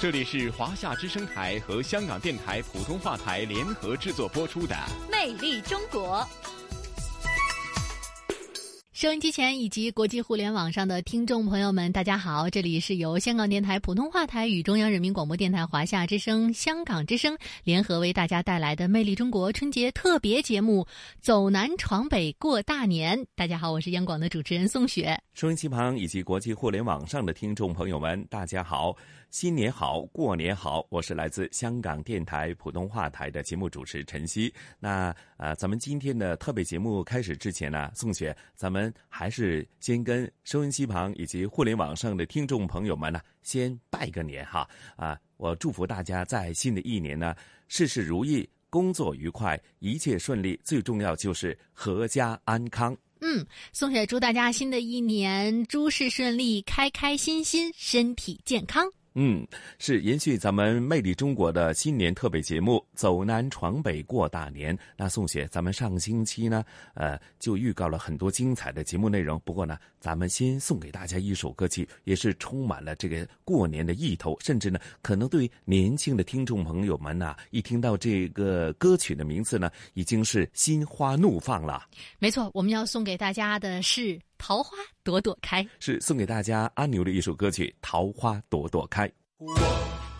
[0.00, 4.76] 这里是华夏之声台和香港电台普通话台联合制作播出的
[5.10, 6.18] 《魅力中国》。
[8.92, 12.48] 收音机前以及国际互联网上的听众朋友们，大家好！
[12.48, 20.82] 这里是由香港电台普通话台与中央人民广播电台华夏之声、香港之声联合为大家带来的《魅力中国》春节特别节目
[21.20, 23.18] 《走南闯北过大年》。
[23.34, 25.20] 大家好，我是央广的主持人宋雪。
[25.34, 28.96] 收音机旁以及国际互联网上的听众朋友们，大家好。
[29.30, 30.86] 新年好，过年好！
[30.88, 34.52] 我是来自香港电台普通话台的节目主持陈曦。
[34.78, 45.18] 那呃，咱们今天的特别节目开始之前呢，宋雪，咱们还是先跟收音机旁以及互联网上的听众朋友们呢，先拜个年哈啊！
[45.36, 47.36] 我祝福大家在新的一年呢，
[47.68, 52.96] 事事如意，工作愉快，一切顺利，最重要就是阖家安康。
[53.20, 58.90] 嗯，宋雪祝大家新的一年诸事顺利，开开心心，身体健康。
[59.20, 59.44] 嗯，
[59.80, 64.76] 是延续咱们魅力中国的新年特别节目《走南闯北过大年》。
[64.96, 69.36] 那宋雪，咱们上星期呢，呃，就预告了很多精彩的节目内容。
[69.44, 81.82] 不过呢，咱们先送给大家一首歌曲，也是充满了这个过年的意头，甚至呢，可能对年轻的听众朋友们呐，一听到这个歌曲的名字呢，已经是心花怒放了。
[82.20, 84.16] 没错，我们要送给大家的是。
[84.38, 89.06] 桃花朵朵开，是送给大家阿牛的一首歌曲《桃花朵朵开》。
[89.36, 89.54] 我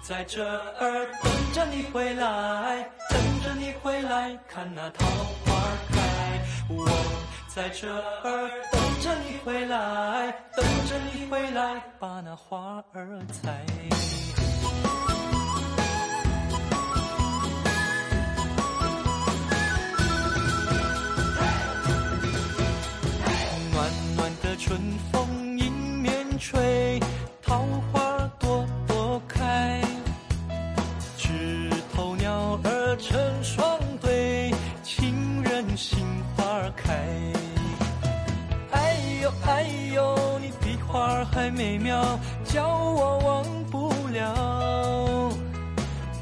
[0.03, 6.45] 在这儿等着你回来，等着你回来看那桃花开。
[6.69, 6.87] 我
[7.49, 13.65] 在这儿等着你回来，等着你回来把那花儿采。
[26.51, 26.99] 吹，
[27.43, 28.01] 桃花
[28.39, 29.83] 朵朵开，
[31.19, 34.51] 枝头鸟儿成双对，
[34.83, 35.99] 情人心
[36.35, 36.43] 花
[36.75, 36.95] 开。
[38.71, 39.63] 哎呦哎
[39.95, 45.31] 呦，你比花还美妙，叫我忘不了。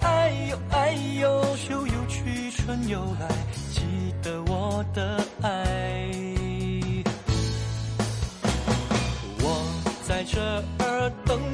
[0.01, 3.29] 哎呦哎呦，秋又去，春又来，
[3.71, 6.26] 记得我的爱。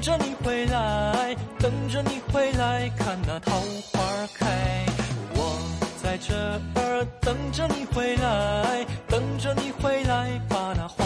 [0.03, 3.53] 着你回来，等着你回来看那桃
[3.93, 4.01] 花
[4.37, 4.85] 开。
[5.33, 5.57] 我
[6.03, 6.35] 在这
[6.75, 11.05] 儿等着你回来，等着你回来把那花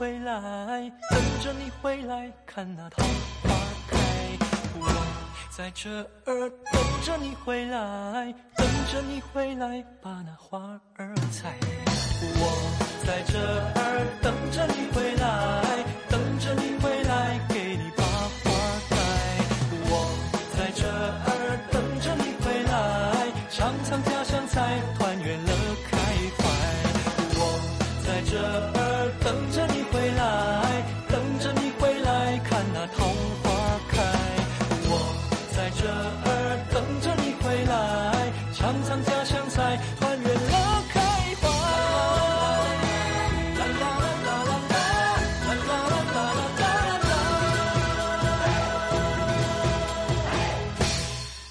[0.00, 3.04] 回来，等着你回来看那桃
[3.42, 3.50] 花
[3.86, 3.98] 开。
[4.78, 4.86] 我
[5.50, 5.90] 在这
[6.24, 11.54] 儿等着你回来，等着你回来把那花儿采。
[12.22, 12.48] 我
[13.04, 16.99] 在这儿等着你回来，等着你回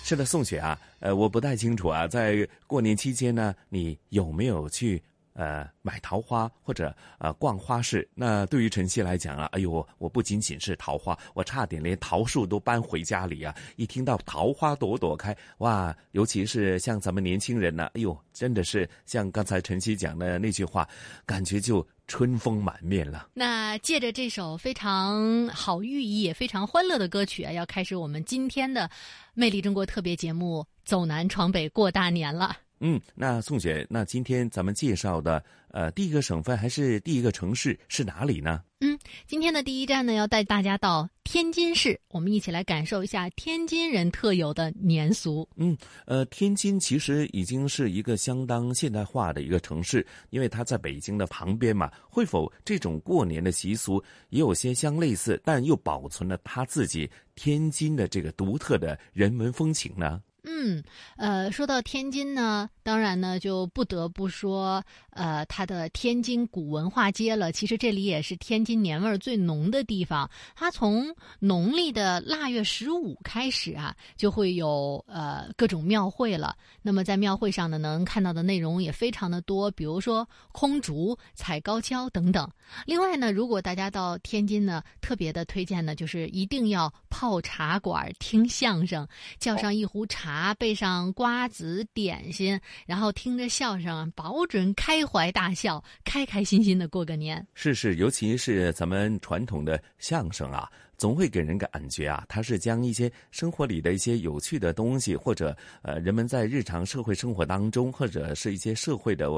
[0.10, 2.36] 是的，宋雪啊，呃，我不太清楚啊，在
[2.66, 5.00] 过年期间呢，你有没有去
[5.34, 8.10] 呃买桃花或者呃逛花市？
[8.16, 13.56] 那对于晨曦来讲啊，哎呦，我不仅仅是桃花，我差点连桃树都搬回家里啊！
[13.76, 20.90] 一听到桃花朵朵开，哇，尤其是像咱们年轻人呢，哎呦，真的是像刚才晨曦讲的那句话，
[21.24, 23.30] 感觉就春风满面了。
[23.36, 28.82] 那借着这首非常好寓意也非常欢乐的歌曲啊，要开始我们今天的
[29.36, 32.58] 《魅力中国》特别节目《走南闯北过大年》了。
[32.82, 38.64] 嗯，那宋雪，那今天咱们介绍的呃第一个省份还是第一个城市是哪里呢？
[38.80, 38.98] 嗯，
[39.28, 45.48] 今天的第一站呢，要带大家到天津市，我们一起来感受一下天津人特有的年俗。
[45.58, 51.92] 嗯，呃，天津其实已经是一个相当现代化的一个城市，因为它在北京的旁边嘛。
[52.10, 60.22] 会否这种过年的习俗也有些相类似，但又保存了它自己天津的这个独特的人文风情呢？
[60.44, 60.84] 嗯，
[61.18, 67.52] 呃，说到天津呢，当然呢，就不得不说，呃，它的天津古文化街了。
[67.52, 70.30] 其实这里也是天津年味儿最浓的地方。
[70.56, 76.56] 它从农历的腊月十五开始啊，就会有呃各种庙会了。
[76.82, 82.50] 那么在庙会上呢，能看到的内容也非常的多，比如说空竹、踩高跷等等。
[82.86, 89.08] 另外呢，如果大家到天津呢，特别的推荐呢，就是一定要泡茶馆听相声，
[89.40, 97.46] 叫上一壶茶，备上瓜子点心，然后听着笑声，保准开怀大笑，开开心心的过个年。
[97.54, 100.70] 是是，尤其是咱们传统的相声啊，
[101.00, 109.30] 总会给人感觉啊，它是将一些生活里的一些有趣的东西，或者呃人们在日常社会生活当中，或者是一些社会的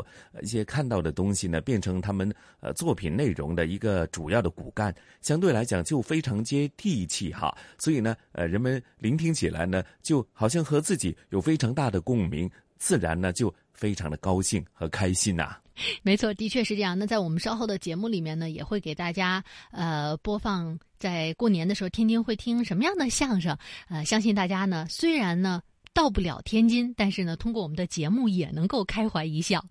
[0.42, 7.56] 一些看到的东西呢，变成他们呃作品内容的一个主要的骨干，相对来讲就非常接地气哈。
[7.78, 12.50] 所以呢，呃，人们聆听起来呢，就好像和自己有非常大的共鸣，
[12.80, 15.56] 自然呢就非常的高兴和开心呐、
[16.04, 16.98] 没错，的确是这样。
[16.98, 23.58] 那在我们稍后的节目里面呢，也会给大家呃播放在过年的时候天津会听什么样的相声。
[23.90, 25.62] 呃，相信大家呢，虽然呢
[25.94, 29.64] 到不了天津，但是呢，通过我们的节目也能够开怀一笑。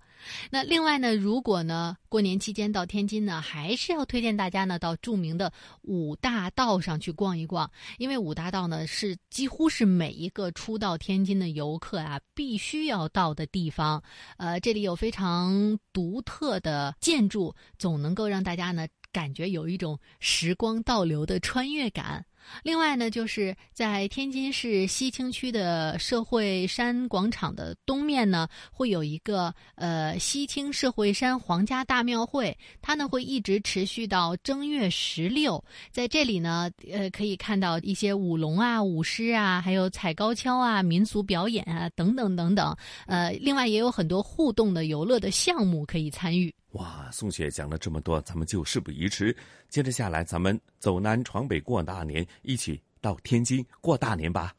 [0.50, 5.52] 那另外呢，如果呢过年期间到天津呢，还是要推荐大家呢到著名的
[5.82, 14.02] 五大道上去逛一逛，因为五大道呢是几乎是每一个初到天津的游客啊必须要到的地方。
[14.36, 22.24] 呃，这里有非常独特的建筑，总能够让大家呢感觉有一种时光倒流的穿越感。
[22.62, 35.62] 另外呢，就是在天津市西青区的社会山广场的东面呢，会有一个呃西青社会山皇家大庙会，它呢会一直持续到正月十六。
[35.90, 42.76] 在这里呢，呃，可以看到一些舞龙啊、舞狮啊，还有踩高跷啊、民俗表演啊等等等等。
[43.06, 46.52] 呃，另外也有很多互动的游乐的项目可以参与。
[46.72, 49.36] 哇，宋雪讲了这么多，咱们就事不宜迟，
[49.68, 54.54] 接着下来咱们走南闯北过大年，一起到天津过大年吧。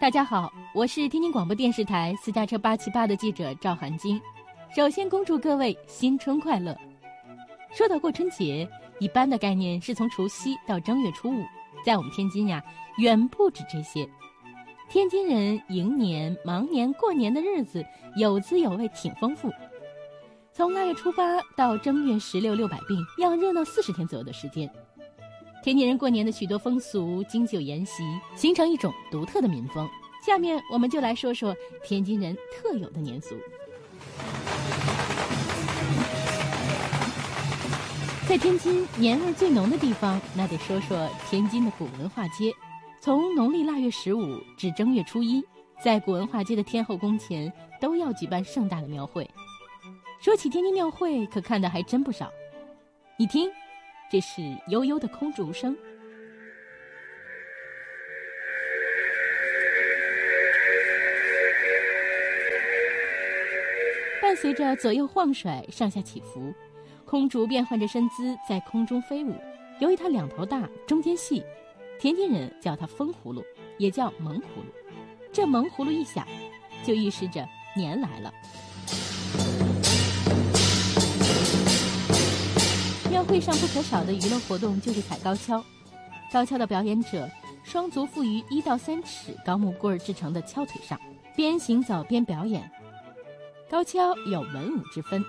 [0.00, 4.20] 大家好，我是天津广播电视台私家车八七八的记者赵涵晶。
[4.74, 6.76] 首先恭祝各位新春快乐。
[7.72, 8.68] 说到过春节，
[8.98, 11.44] 一般的概念是从除夕到正月初五，
[11.86, 12.60] 在我们天津呀，
[12.98, 14.04] 远不止这些。
[14.88, 17.84] 天津人迎年、忙年、过年的日子
[18.16, 19.50] 有滋有味，挺丰富。
[20.52, 24.70] 从腊月初八到正月十六六百病，要热闹四十天左右的时间。
[25.64, 28.04] 天津人过年的许多风俗、经久沿袭，
[28.36, 29.88] 形成一种独特的民风。
[30.24, 33.34] 下面我们就来说说天津人特有的年俗。
[38.28, 42.52] 在天津年味最浓的地方，那得说说天津的古文化街。
[43.04, 45.44] 从农历腊月十五至正月初一，
[45.78, 49.28] 在古文化街的天后宫前都要举办盛大的庙会。
[50.22, 52.32] 说起天津庙会，可看的还真不少。
[53.18, 53.50] 你听，
[54.10, 55.76] 这是悠悠的空竹声。
[64.22, 66.54] 伴随着左右晃甩、上下起伏，
[67.04, 69.34] 空竹变换着身姿在空中飞舞。
[69.78, 71.44] 由于它两头大，中间细，
[71.98, 73.42] 天津人叫它风葫芦，
[73.78, 74.72] 也叫萌葫芦。
[75.32, 76.26] 这萌葫芦一响，
[76.84, 78.32] 就预示着年来了。
[83.10, 85.64] 庙会上不可少的娱乐活动就是踩高跷。
[86.32, 87.30] 高跷的表演者
[87.62, 91.00] 双足负于一到三尺高木棍制成的跷腿上，
[91.34, 92.70] 边行走边表演。
[93.70, 95.24] 高跷有文武之分，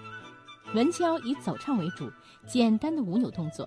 [0.73, 2.11] 文跷以走唱为主，
[2.47, 3.65] 简单的舞扭动作；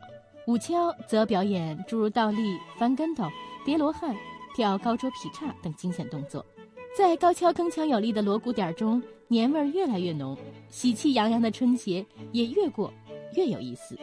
[0.49, 3.28] 舞跷则表演诸如倒立、翻跟头、
[3.67, 4.17] 叠罗汉、
[4.57, 6.43] 跳高桌劈叉等惊险动作。
[6.97, 10.35] 在高跷铿锵有力的锣鼓点中，年味儿越来越浓，
[10.71, 12.02] 喜气洋洋的春节
[12.33, 12.90] 也越过
[13.37, 13.95] 越有意思。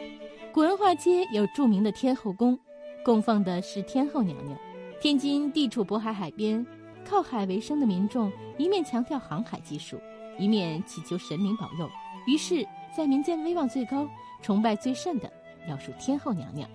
[0.52, 2.56] 古文化街有著名的天后宫。
[3.04, 4.56] 供奉的是天后娘娘。
[5.00, 6.64] 天津地处渤海海边，
[7.04, 9.98] 靠海为生的民众一面强调航海技术，
[10.38, 11.90] 一面祈求神灵保佑。
[12.28, 12.64] 于是，
[12.96, 14.08] 在民间威望最高、
[14.42, 15.28] 崇拜最甚的，
[15.68, 16.68] 要数天后娘娘。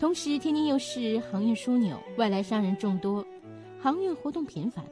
[0.00, 3.24] 同时，天津又是航运枢纽，外来商人众多，
[3.80, 4.84] 航运活动频繁，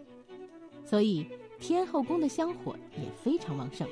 [0.85, 1.27] 所以
[1.61, 3.89] 天后宫的香火也非常旺盛，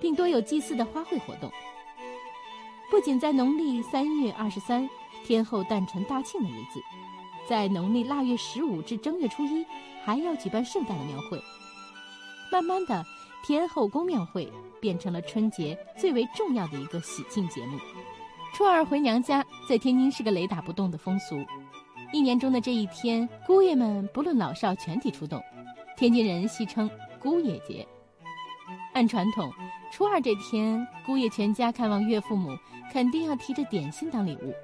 [0.00, 1.50] 并多有祭祀的花卉活动。
[2.90, 4.88] 不仅在农历三月二十三。
[5.24, 6.80] 天后诞辰大庆的日子，
[7.48, 9.66] 在农历腊月十五至正月初一，
[10.04, 11.42] 还要举办盛大的庙会。
[12.52, 13.04] 慢慢的，
[13.44, 14.48] 天后宫庙会
[14.80, 17.76] 变成了春节最为重要的一个喜庆节目。
[18.56, 21.44] 初二回娘家，在天津是个雷打不动的风俗。
[22.10, 25.44] 一年中的这一天，姑爷们不论老少全体出动，
[25.94, 27.86] 天津人戏称姑爷节。
[28.94, 29.52] 按传统，
[29.92, 32.56] 初二这天，姑爷全家看望岳父母，
[32.90, 34.54] 肯定要提着点心当礼物。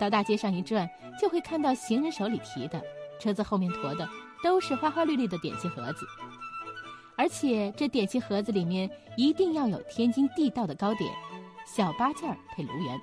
[0.00, 0.88] 到大街上一转，
[1.20, 2.82] 就会看到行人手里提的，
[3.20, 4.08] 车子后面驮的
[4.42, 6.06] 都是花花绿绿的点心盒子，
[7.14, 11.12] 而且这点心盒子里面一定要有天津地道的糕点——
[11.68, 12.98] 小八件儿配炉圆。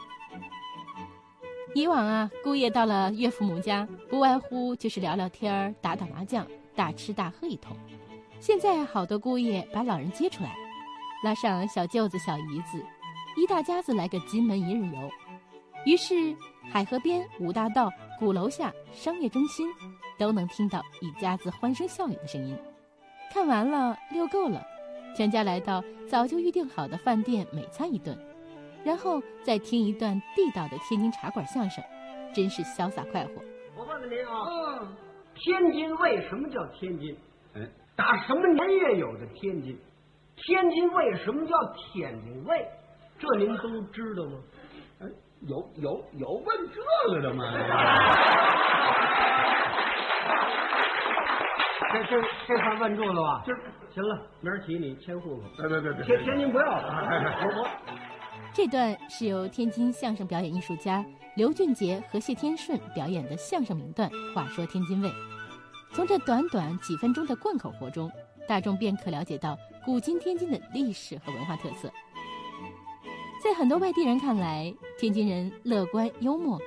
[1.75, 7.75] 以往啊，姑爷到了岳父母家，不外乎就是聊聊天儿、打打麻将、大吃大喝一通。
[8.39, 10.55] 现在好多姑爷把老人接出来，
[11.21, 12.81] 拉上小舅子、小姨子，
[13.35, 15.11] 一大家子来个金门一日游。
[15.85, 16.33] 于是，
[16.71, 19.67] 海河边、五大道、鼓楼下、商业中心，
[20.17, 22.57] 都能听到一家子欢声笑语的声音。
[23.33, 24.65] 看完了，遛够了，
[25.13, 28.17] 全家来到早就预定好的饭店美餐一顿，
[28.85, 31.83] 然后再听一段地道的天津茶馆相声，
[32.33, 33.41] 真是潇洒快活。
[33.75, 34.31] 我问问您啊，
[34.79, 34.95] 嗯，
[35.33, 37.17] 天津为什么叫天津？
[37.55, 37.61] 哎，
[37.95, 39.75] 打什么年月有的天津？
[40.35, 42.67] 天津为什么叫天津卫？
[43.17, 44.37] 这您都知道吗？
[45.41, 46.81] 有有有问这
[47.13, 47.43] 个的吗？
[51.91, 53.43] 这这这算问住了吧？
[53.45, 53.53] 这
[53.93, 55.43] 行了，明儿起你迁户口。
[55.57, 57.07] 别别别别，天天津不要了。
[57.41, 57.67] 我 我。
[58.55, 65.09] 这段是由天津相声表演艺术家刘俊杰和谢天顺表演的相声名段《话说天津卫》。
[65.93, 68.09] 从这短短几分钟的贯口活中，
[68.47, 71.91] 大众便可了解到古今天津的历史和文化特色。
[73.43, 76.57] 在很多外地人看来，天津人乐观幽默，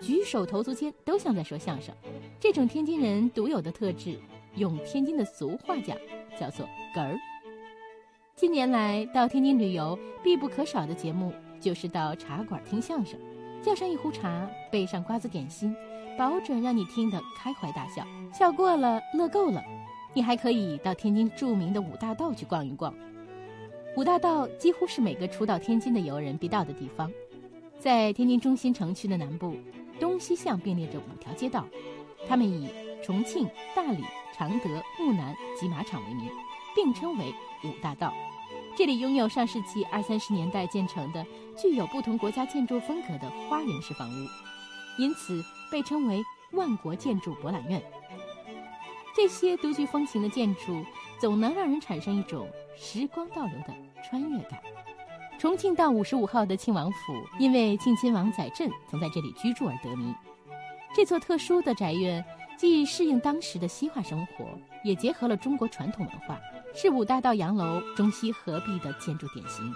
[0.00, 1.94] 举手投足间都像在说相声。
[2.40, 4.18] 这种天津人独有的特质，
[4.56, 5.96] 用天津的俗话讲，
[6.36, 7.16] 叫做“哏儿”。
[8.40, 11.30] 近年来到天津旅游，必不可少的节目
[11.60, 13.20] 就是到茶馆听相声，
[13.62, 15.76] 叫上一壶茶，备上瓜子点心，
[16.16, 18.02] 保准让你听得开怀大笑。
[18.32, 19.62] 笑过了，乐够了，
[20.14, 22.94] 你还可以到天津著名的五大道去逛一逛。
[23.94, 27.12] 五大道几乎是每个初到天津的游人必到的地方，
[27.78, 29.54] 在天津中心城区的南部，
[30.00, 31.66] 东西向并列着五条街道，
[32.26, 32.70] 它们以
[33.02, 36.30] 重庆、大理、常德、木南及马场为名，
[36.74, 37.26] 并称为
[37.64, 38.10] 五大道。
[38.80, 41.22] 这里拥有上世纪二三十年代建成的
[41.54, 44.26] 具有不同国家建筑风格的花园式房屋，
[44.96, 47.78] 因此被称为万国建筑博览院。
[49.14, 50.82] 这些独具风情的建筑，
[51.18, 54.58] 总能让人产生一种时光倒流的穿越感。
[55.38, 60.14] 重庆道五十五号的庆王府，因为庆亲王载振曾在这里居住而得名。
[60.94, 62.24] 这座特殊的宅院，
[62.56, 64.46] 既适应当时的西化生活，
[64.82, 66.40] 也结合了中国传统文化，
[66.74, 69.72] 是五大道洋楼中西合璧的建筑典型。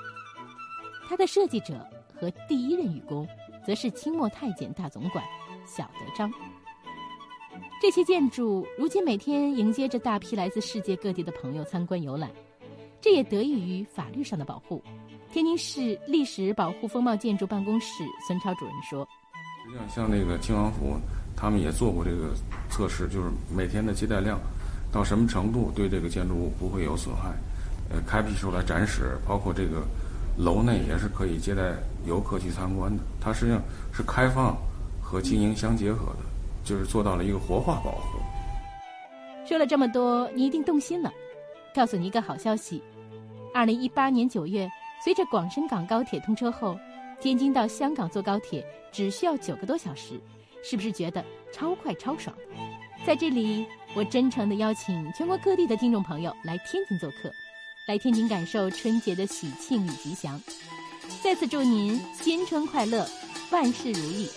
[1.09, 3.29] 它的设计者和第一任御工，
[3.67, 5.25] 则是清末太监大总管
[5.67, 6.33] 小德章。
[7.81, 12.31] 这些建筑如今每天迎接着大批来自世界各地的朋友参观游览，
[13.01, 14.83] 这也得益于法律上的保护。
[15.31, 19.07] 天津市历史保护风貌建筑办公室孙超主任说
[19.67, 20.97] ：“实际上，像那个清王府，
[21.37, 22.33] 他们也做过这个
[22.71, 24.39] 测试，就是每天的接待量
[24.95, 27.33] 到什么程度，对这个建筑物不会有损害。
[27.91, 29.83] 呃，开辟出来展示，包括这个
[30.39, 31.75] 楼内也是可以接待
[32.07, 33.03] 游客去参观的。
[33.21, 33.61] 它实际上
[33.93, 34.57] 是开放
[35.03, 36.19] 和经营相结合的。”
[36.65, 38.19] 就是做到了一个活化保护。
[39.47, 41.13] 说了这么多，你一定动心了。
[41.75, 42.83] 告诉你一个好消息：
[43.53, 44.67] 二零一八年九月，
[45.05, 46.79] 随着广深港高铁通车后，
[47.21, 50.19] 天津到香港坐高铁只需要九个多小时，
[50.63, 51.23] 是不是觉得
[51.53, 52.35] 超快超爽？
[53.07, 57.33] 在这里，我真诚的邀请全国各地的听众朋友来天津做客，
[57.87, 60.41] 来天津感受春节的喜庆与吉祥。
[61.23, 63.09] 再次祝您新春快乐，
[63.53, 64.29] 万事如意。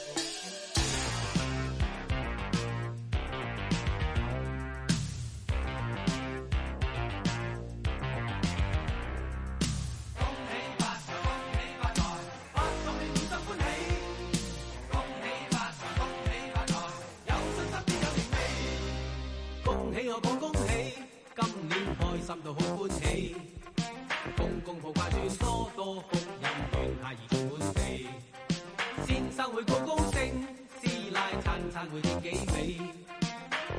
[31.91, 32.77] 会变几美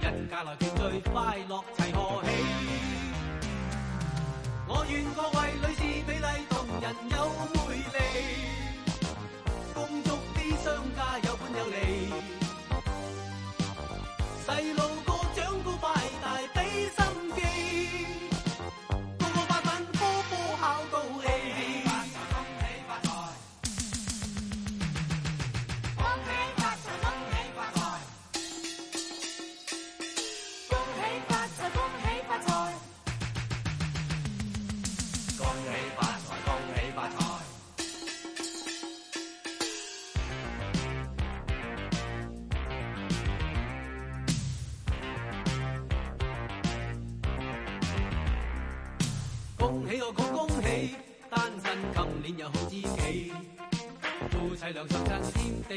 [0.01, 2.29] 人家来团聚快乐齐贺喜。
[4.67, 7.17] 我愿各位女士美丽动人又
[7.67, 8.58] 美丽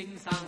[0.01, 0.41] sing song.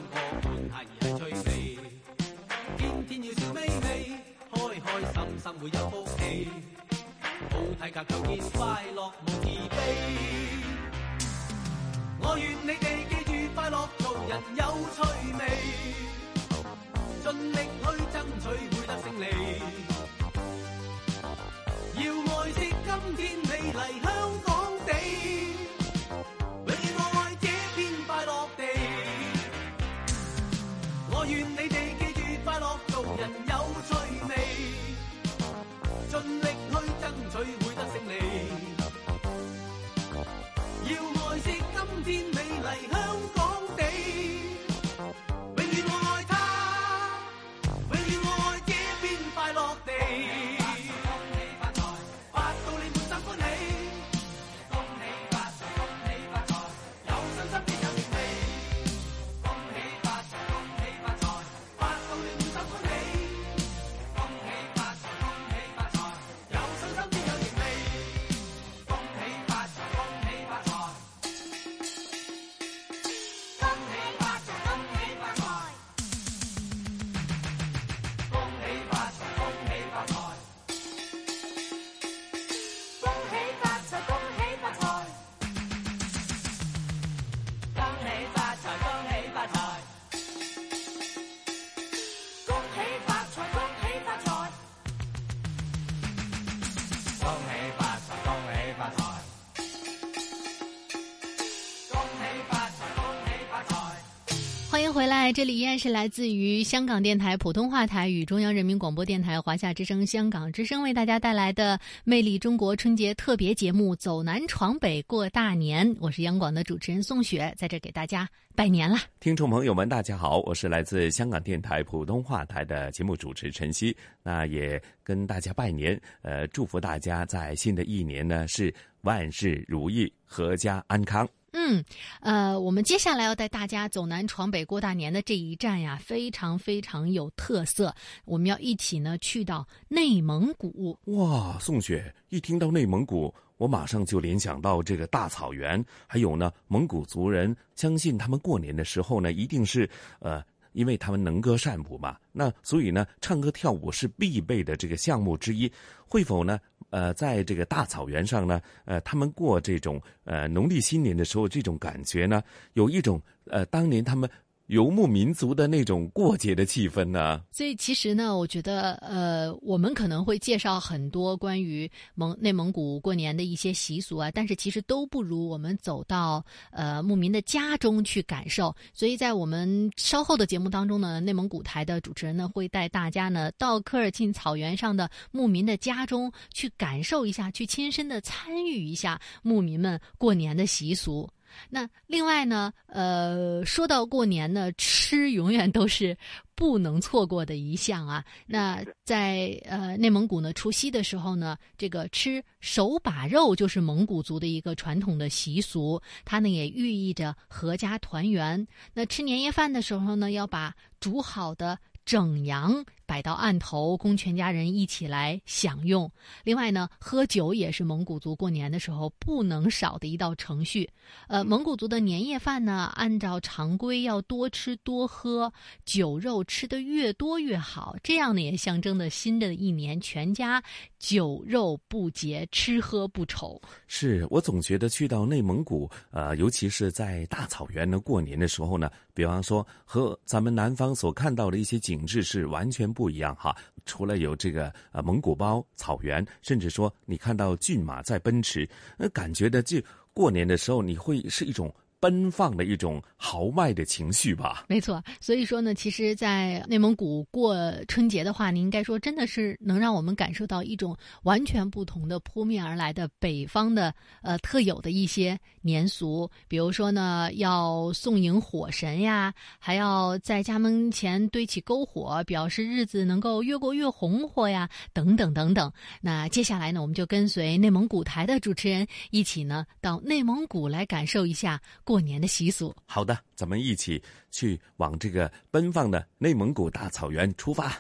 [104.94, 115.90] 回来，这里依然是来自于香港电台普通话台与中央人民广播电台华夏之声、香港之声为大家带来的《魅力中国》春节特别节目《走南闯北过大年》。
[116.00, 119.02] 我是央广的主持人宋雪，在这给大家拜年啦！
[119.20, 123.98] 听众朋友们，大家好，我是来自香港电台普通话台的节目主持陈曦。
[124.22, 131.28] 那也跟大家拜年，呃，祝福大家在新的一年呢是万事如意、阖家安康。
[131.66, 131.82] 嗯，
[132.20, 137.96] 呃，我们接下来要带大家走南闯北过大年的这一站呀，非常非常有特色。
[138.26, 140.98] 我们要一起呢去到内蒙古。
[141.06, 150.44] 哇，宋雪，一听到内蒙古，我马上就联想到这个大草原，还有呢，蒙古族人相信他们过年的时候呢，一定是呃。
[150.74, 155.72] 因为他们能歌善舞嘛，那所以呢，唱歌跳舞是必备的这个项目之一。
[156.06, 156.60] 会否呢？
[156.90, 164.30] 呃，在这个大草原上呢，呃，他们过这种呃农历新年的时候，这种感觉呢，有一种呃当年他们
[164.68, 167.42] 游牧民族的那种过节的气氛呢。
[167.52, 178.74] 所以其实呢，我觉得呃，我们可能会介绍很多关于蒙内蒙古过年的一些习俗啊，但是其实都不如我们走到呃牧民的家中去感受。
[178.94, 191.30] 所以在我们稍后的节目当中呢，内蒙古台的主持人呢会带大家呢到科尔沁草原上的牧民的家中去感受一下，去亲身的参与一下牧民们过年的习俗。
[191.70, 196.18] 那另外呢，呃，说到过年呢，吃永远都是
[196.56, 198.24] 不能错过的一项啊。
[198.46, 208.68] 那在呃内蒙古呢，除夕的时候呢，这个吃手把肉就是蒙古族的一个传统的习俗，它呢也寓意着阖家团圆。
[208.94, 216.12] 那吃年夜饭的时候呢，要把煮好的整羊摆到案头，供全家人一起来享用。
[216.44, 220.90] 另外呢，喝酒也是蒙古族过年的时候不能少的一道程序。
[221.28, 225.52] 呃，蒙古族的年夜饭呢，按照常规要多吃多喝，
[225.86, 227.96] 酒肉吃的越多越好。
[228.02, 230.64] 这样呢，也象征着新的一年全家
[230.98, 233.62] 酒肉不节，吃喝不愁。
[233.88, 243.54] 是我总觉得去到内蒙古，呃，尤其是在大草原呢，过年的时候呢，比方说和咱们南方所看到的一些景致是完全不不一样哈。
[243.86, 248.66] 除了有这个呃蒙古包、草原，甚至说你看到骏马在奔驰，
[248.98, 249.78] 那感觉的就
[250.14, 251.70] 过年的时候，你会是一种
[252.04, 254.66] 奔放的一种豪迈的情绪吧？
[254.68, 257.56] 没错，所以说呢，其实，在内蒙古过
[257.88, 275.72] 春节的话，你应该说真的是能让我们感受到一种完全不同的扑面而来的北方的呃特有的一些年俗，比如说呢，要送迎火神呀，还要在家门前堆起篝火，表示日子能够越过越红火呀，等等等等。
[276.02, 281.62] 那接下来呢，我们就跟随内蒙古台的主持人一起呢，到内蒙古来感受一下
[281.94, 282.74] 过年的习俗。
[282.88, 284.02] 好的，咱们一起
[284.32, 287.72] 去往这个奔放的内蒙古大草原出发。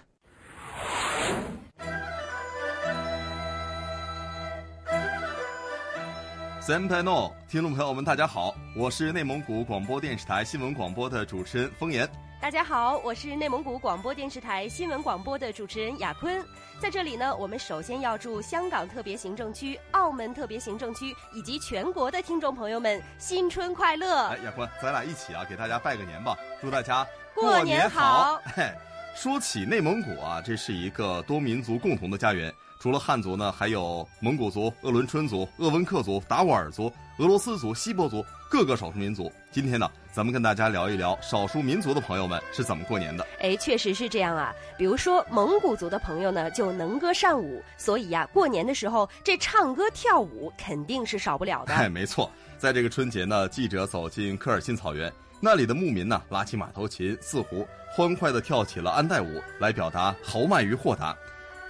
[6.66, 12.10] 三泰诺，听众朋友们，大家好，我是内蒙古广播电视台新闻广播的主持人风言。
[12.42, 16.42] 大家好，我是内蒙古广播电视台新闻广播的主持人雅坤。
[16.80, 24.28] 在这里呢，我们首先要祝香港特别行政区、澳门特别行政区以及全国的听众朋友们新春快乐！
[24.28, 28.42] 哎，雅坤，咱俩一起啊，给大家拜个年吧，祝大家过年好。
[28.56, 28.72] 嘿，
[29.14, 32.54] 说起内蒙古啊，这是一个多民族共同的家园。
[32.84, 39.32] 除了汉族呢，还有蒙古族、鄂伦春族、鄂温克族、达斡尔族、俄罗斯族、锡伯族各个少数民族。
[39.54, 43.26] 今天呢，咱们跟大家聊一聊少数民族的朋友们是怎么过年的。
[43.40, 44.54] 哎，确实是这样啊。
[44.78, 51.72] 比如说蒙古族的朋友呢，就能歌善舞，所以呀，过年的时候这唱歌跳舞肯定是少不了的。
[51.80, 57.66] 哎，没错，在这个春节呢，记者走进科尔沁草原，那里的牧民呢，拉起马头琴、四胡，
[57.96, 61.16] 欢快地跳起了安代舞，来表达豪迈与豁达。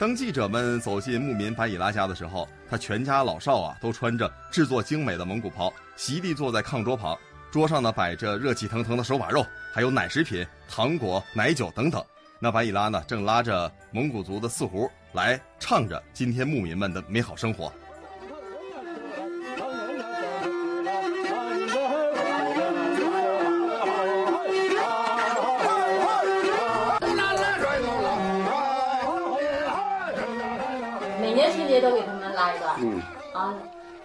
[0.03, 7.17] 当记者们走进牧民白以拉家的时候，他全家老少啊都穿着制作精美的蒙古袍，席地坐在炕桌旁，
[7.49, 12.03] 桌上呢摆着热气腾腾的手把肉，还有奶食品、糖果、奶酒等等。
[12.37, 17.71] 那白以拉呢正拉着蒙古族的四胡来唱着今天牧民们的美好生活。
[31.83, 33.01] 都给他们拉一个，嗯，
[33.33, 33.53] 啊，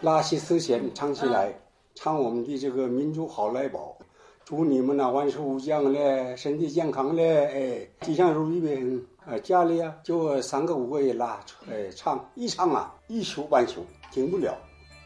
[0.00, 1.54] 拉起丝弦唱起来，
[1.94, 3.96] 唱我们的这个民族好来宝，
[4.44, 8.82] 祝你们呐万事无疆嘞，身体健康嘞，哎，吉祥如意呗。
[9.26, 11.38] 呃，家里啊就三个五个也拉，
[11.70, 14.56] 哎，唱一唱啊一宿半宿停不了。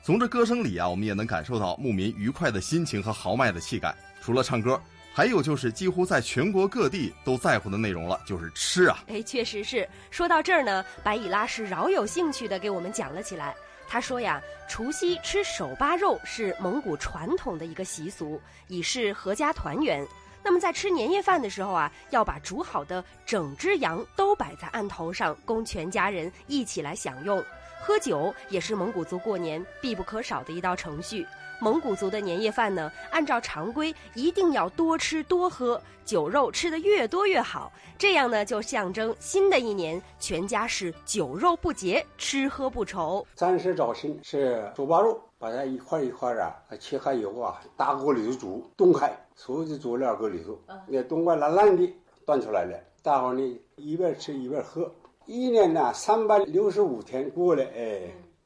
[0.02, 3.94] 从这歌声里啊，我们也能感受到牧民愉快的心情和豪迈的气概。
[4.22, 4.80] 除了唱歌，
[5.14, 9.05] 还有就是几乎在全国各地都在乎的内容了，就是吃啊。
[9.09, 9.88] 哎，确实是。
[10.11, 13.55] 说到这儿呢，白以拉是饶有兴趣的给我们讲了起来。
[13.87, 20.03] 他说呀，除夕吃手扒肉是蒙古传统的一个习俗，以示合家团圆。
[20.44, 27.42] 那么在吃年夜饭的时候啊，要把煮好的整只羊都摆在案头上，供全家人一起来享用。
[27.81, 31.26] 喝酒也是蒙古族过年必不可少的一道程序。
[31.61, 37.72] 蒙古族的年夜饭呢，按照常规一定要多吃多喝，酒肉吃得越多越好。
[37.96, 43.24] 这样呢，就象征新的一年全家是酒肉不节，吃喝不愁。
[43.37, 51.92] 三十早晨是手扒肉，把它一块一块啊切开以后啊，大锅里头煮，冻开，所有的佐料搁里头，那冻快烂烂的
[52.24, 54.88] 端出来了，大伙呢一边吃一边喝。
[55.26, 58.02] 一年呢三百六十五天过了，哎，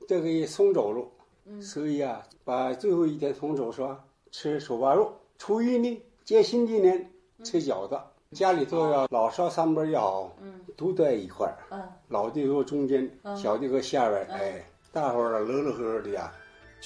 [0.08, 1.60] 这个也送走了。
[1.60, 4.02] 所以啊，把最后一天送走是吧？
[4.30, 5.12] 吃手扒肉。
[5.36, 7.12] 初一呢，接新的年
[7.44, 8.00] 吃饺子。
[8.32, 10.34] 家里头要老少三辈也好，
[10.78, 11.92] 都在一块儿。
[12.08, 13.06] 老的搁中间，
[13.36, 16.32] 小的搁下边，哎，大伙儿乐乐呵呵的呀。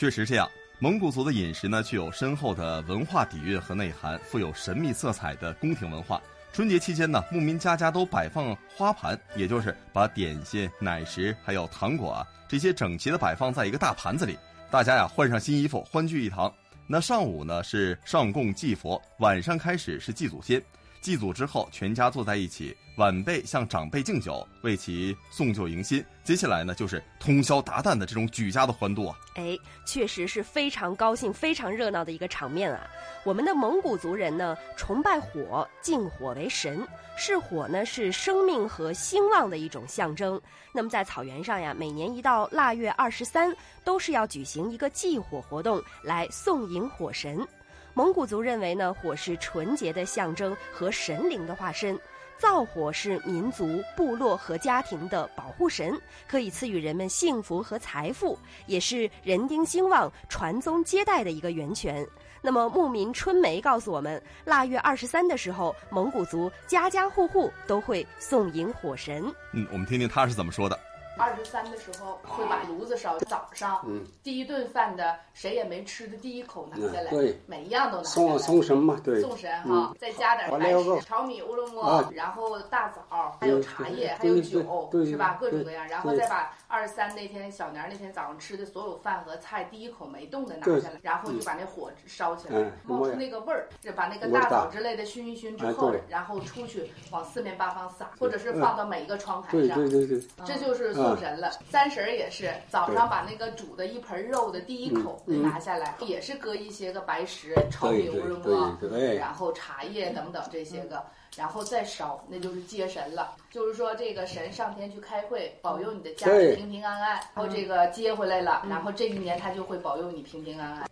[0.01, 6.19] 确实这样，蒙古族的饮食呢，具有深厚的文化底蕴和内涵，富有神秘色彩的宫廷文化。
[6.55, 14.39] 春节期间呢，牧民家家都摆放花盘，也就是把点心、奶食还有糖果啊这些整齐的摆放在一个大盘子里。
[14.71, 16.51] 大家呀换上新衣服，欢聚一堂。
[16.87, 20.63] 那上午呢是上供祭佛，晚上开始是祭祖先。
[21.03, 26.05] 祭祖之后，全家坐在一起，晚辈向长辈敬酒，为其送旧迎新。
[26.23, 29.17] 接下来呢，就是通宵达旦的这种举家的欢度啊！
[29.37, 32.87] 哎，确实是非常高兴、非常热闹的一个场面啊！
[33.25, 36.87] 我们的蒙古族人呢，崇拜火，敬火为神，
[37.17, 40.39] 是火呢是生命和兴旺的一种象征。
[40.71, 43.51] 那么在草原上呀，每年一到腊月二十三，
[43.83, 47.49] 都是要举行一个祭火活动，来送迎火神。
[47.95, 51.99] 蒙古族认为呢，火是纯洁的象征和神灵的化身，
[52.41, 55.93] 灶火是民族、部落和家庭的保护神，
[56.27, 62.05] 可以赐予人们幸福和财富，也是人丁兴旺、传宗接代的一个源泉。
[62.41, 69.23] 那么牧民春梅告诉我们，腊月二十三的时候，蒙古族家家户户都会送迎火神。
[69.53, 70.81] 嗯，我们听听他是怎么说的。
[71.19, 74.05] 二十三的时候会把炉子烧，早上嗯。
[74.23, 77.41] 第一顿饭的谁也没吃的第一口拿下来，嗯对。
[77.47, 78.39] 每一样都拿下送来。
[78.39, 84.61] 送神嘛，对，送神哈嗯，再加点白完了以后食、炒米乌鲁木啊，然后大枣，还有茶叶，还有酒，
[85.05, 85.37] 是吧？
[85.41, 99.77] 各种各样，然后再把二十三那天小年儿那天早上吃的所有饭和菜第一口没动的拿下来，然后就把那火烧起来嗯，冒出那个味儿，就把那个大枣之类的熏一熏之哎后，然后出去往四面八方撒，或者是嗯放到每一个窗台上。
[99.77, 101.51] 对对对，这就是送神了。
[101.69, 111.05] 三十儿也是早上把那个煮的一盆肉的第一口拿下来，也是搁一些个白石、炒米乌对对对鲁木，对然后茶叶等等这些个，
[111.37, 113.35] 然后再烧，那就是接神了。
[113.51, 120.87] 就是说这个神上天去开会，保佑你的家里对平平安安，然后这个接回来了，然后这一年他就会保佑你平平安安。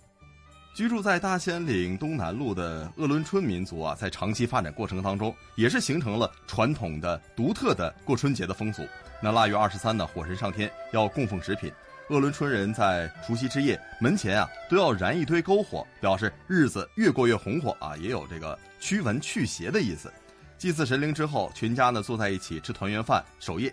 [0.75, 8.87] 居住在大兴岭东南路的鄂伦春民族啊，在长期发展过程当中，也是形成了传统的、独特的过春节的风俗。
[9.21, 11.73] 那腊月二十三呢，火神上天要供奉食品，
[12.11, 20.13] 鄂伦春人在除夕之夜门前啊都要燃一堆篝火，表示日子越过越红火啊，也有这个驱蚊去邪的意思。
[20.59, 23.73] 祭祀神灵之后，全家呢坐在一起吃团圆饭，守夜。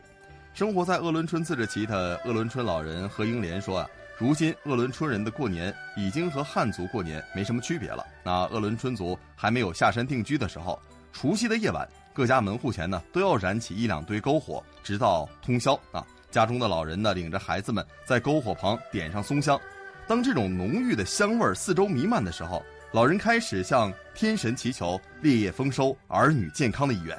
[0.53, 8.05] 生活在鄂伦春自治旗的鄂伦春老人何英莲说啊，如今鄂伦春人的过年已经和汉族过年没什么区别了。
[8.23, 10.79] 那鄂伦春族还没有下山定居的时候，
[11.11, 16.05] 除夕的夜晚，各家门户前呢都要燃起一两堆篝火，直到通宵啊。
[16.29, 19.59] 家中的老人呢领着孩子们在篝火旁点上松香。
[20.07, 22.63] 当这种浓郁的香味儿四周弥漫的时候，
[22.95, 27.13] 老人开始向天神祈求烈业丰收、儿女健康的意愿。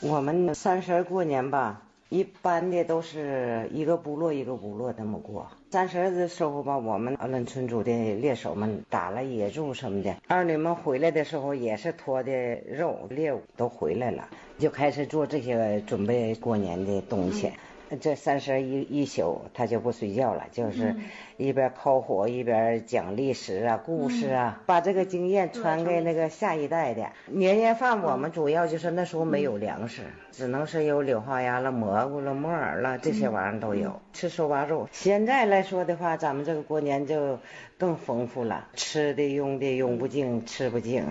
[0.00, 5.46] 我们三十儿过年吧，一般的都是一个部落一个部落这么过。
[5.70, 12.32] 三十儿的时候吧，我们鄂伦春族的猎手们打了野猪什么的，儿女们回来的时候也是拖的
[12.68, 17.52] 肉猎物都回来了，就开始做这些准备过年的东西。
[18.00, 20.94] 这三十儿一一宿，他就不睡觉了，就是
[21.40, 27.10] 一边烤火一边讲历史啊、故事啊，把这个经验传给那个下一代的。
[27.26, 34.86] 年夜饭我们主要就是那时候没有粮食，只能是有柳花鸭了、蘑菇了、木耳了这些玩意儿都有，吃手把肉。
[34.92, 37.38] 现在来说的话，咱们这个过年就
[37.78, 41.04] 更丰富了，吃的用的用不尽，吃不尽。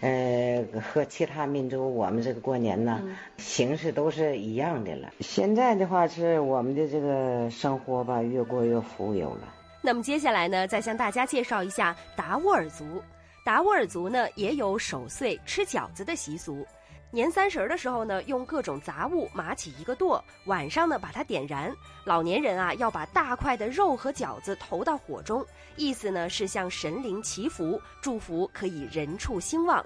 [0.00, 3.02] 呃，和其他民族我们这个过年呢，
[3.36, 5.10] 形式都是一样的了。
[5.20, 9.56] 现在的话是我们的这个生活吧，越过越富有了。
[9.80, 13.02] 那么接下来呢，再向大家介绍一下达斡尔族。
[13.44, 16.66] 达斡尔族呢也有守岁吃饺子的习俗。
[17.10, 21.74] 年三十的时候呢，用各种杂物码起一个垛，晚上呢把它点燃。
[22.04, 25.42] 老年人啊要把大块的肉和饺子投到火中，
[25.76, 29.82] 意思呢是向神灵祈福，祝福可以人畜兴旺。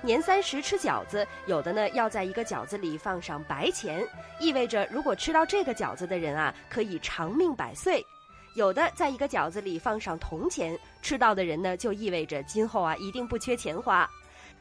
[0.00, 4.06] 年三十吃饺子，有的呢要在一个饺子里放上白钱，
[4.38, 8.06] 意味着如果吃到这个饺子的人啊，可以长命百岁。
[8.54, 14.08] 有的在一个饺子里放上铜钱，吃到的人呢，就意味着今后啊一定不缺钱花。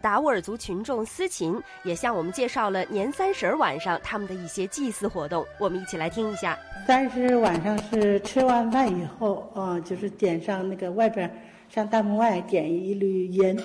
[0.01, 6.57] 达斡尔族群众思琴也向我们介绍了年三十晚上他们的一些祭祀活动，我们一起来听一下。
[6.87, 11.29] 三十晚上是吃完饭以后啊，就是点上那个外边
[11.67, 13.57] 上大门外点一缕烟，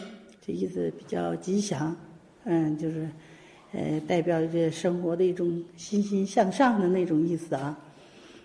[0.45, 1.95] 这意思比较吉祥，
[2.43, 3.09] 嗯，就是
[3.73, 7.79] 呃代表着生活的一种欣欣向上的那种意思啊，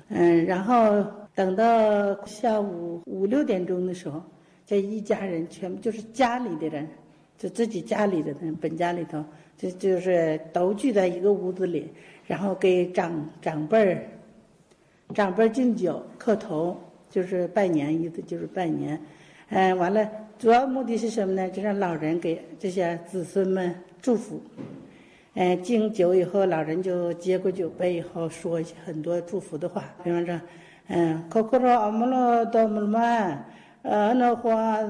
[0.09, 1.03] 嗯，然后
[1.39, 4.21] 等到下午五六点钟的时候，
[4.65, 6.85] 这一家人全部就是家里的人。
[7.37, 9.23] 就自己家里的人，本家里头，
[9.55, 11.89] 就就是都聚在一个屋子里，
[12.27, 14.03] 然后给长长辈儿、
[15.13, 16.77] 长辈儿敬酒、磕头，
[17.09, 18.99] 就是拜年，意思就是拜年。
[19.47, 21.49] 嗯，完了，主要目的是什么呢？
[21.49, 24.41] 就让老人给这些子孙们祝福。
[25.35, 30.37] 嗯，敬酒以后，老人就接过酒杯以后，说一些很多祝福的话，比方说，
[30.88, 33.44] 嗯，可可罗阿姆罗多姆曼。
[33.82, 34.80] 呃，那话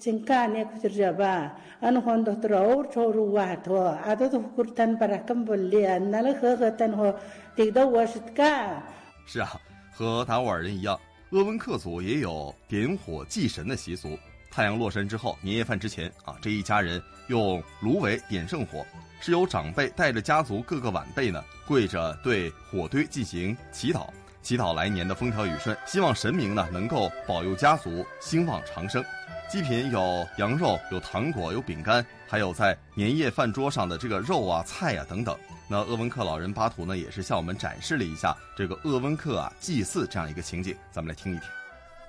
[0.00, 7.14] 징까네 그저봐 안 혼도 들어올 저루 와도 아도도 후kurtan 바라끔 볼리 안나를 허허tan 호
[7.54, 8.82] 띠도 워스까
[9.24, 9.50] 是啊，
[9.92, 10.98] 和达斡尔人一样，
[11.30, 14.18] 鄂温克族也有点火祭神的习俗。
[14.50, 18.84] 太阳落山之后，年夜饭之前啊，这一家人用芦苇点圣火，
[19.20, 24.08] 是由长辈带着家族各个晚辈呢，跪着对火堆进行祈祷，
[24.44, 29.04] 祈祷来年的风调雨顺，希望神明呢能够保佑家族兴旺长生。
[29.50, 35.36] 祭品有羊肉、有糖果、有饼干，还有在年夜饭桌上的这个肉啊、菜啊等等。
[35.68, 41.44] 那鄂温克老人巴图呢，也是向我们展示了一下这个鄂温克啊祭祀这样一个情景，咱们来听一听。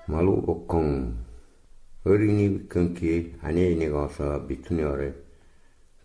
[0.06, 1.16] 말로 옥공
[2.04, 5.24] 어린이 끊기 아내에 가서 미투녀를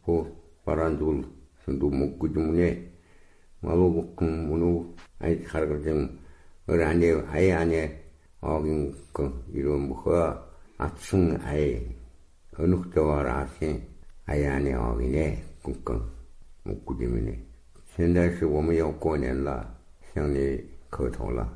[0.03, 0.27] 보
[0.63, 1.23] 바란둘
[1.65, 2.83] 선도 먹고 주문에
[3.59, 6.19] 말로 옥공 문우 아이 가르가 좀
[6.67, 8.03] 어리 아내 아예 아내
[8.39, 10.45] 어긴 그 이런 뭐가
[10.77, 11.81] 아층 아예
[12.57, 13.81] 어느 때와 아세
[14.25, 16.01] 아예 아내 어기네 꿍꿍
[16.63, 17.39] 먹고 주문에
[17.95, 19.75] 现在是我们要过年了，
[20.13, 21.51] 向你磕头了，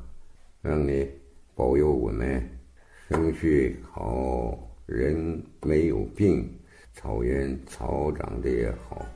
[0.60, 1.08] 让你
[1.54, 2.58] 保佑我们
[3.08, 6.50] 生续好，人没有病，
[6.94, 9.06] 草原草长得也好。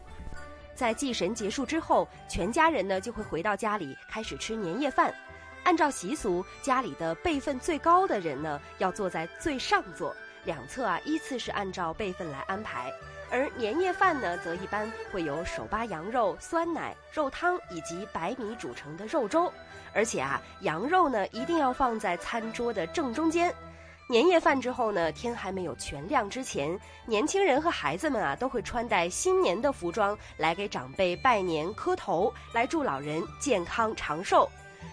[0.74, 5.12] 在祭神结束之后，全家人呢就会回到家里开始吃年夜饭。
[5.63, 12.91] 按照习俗，家里的辈分最高的人呢要坐在最上座，两侧啊依次是按照辈分来安排。
[13.29, 19.49] 而年夜饭呢，则一般会有手扒羊肉、酸奶、肉汤以及白米煮成的肉粥，
[19.93, 23.53] 而且啊，羊肉呢一定要放在餐桌的正中间。
[24.09, 34.49] 年夜饭之后呢，天还没有全亮之前，年轻人和孩子们啊都会穿戴新年的服装来给长辈拜年、磕头，来祝老人健康长寿。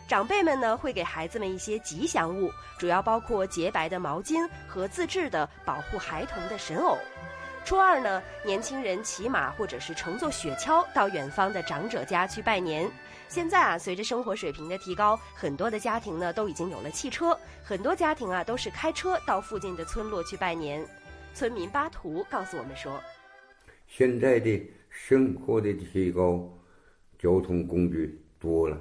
[0.06, 6.96] 长辈们呢会给孩子们一些吉祥物，主要包括洁白的毛巾和自制的保护孩童的神偶。
[7.64, 12.90] 初二呢，年轻人骑马或者是乘坐雪橇到远方的长者家去拜年。
[13.28, 20.82] 现在啊，随着生活水平的提高，很多的家庭呢都已经有了汽车，很多家庭啊都是开车到附近的村落去拜年。
[21.34, 22.98] 村民巴图告诉我们说，
[23.86, 26.48] 现在的生活的提高，
[27.18, 28.78] 交通工具多了，